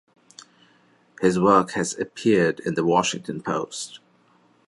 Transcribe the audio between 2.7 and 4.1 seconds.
the Washington Post.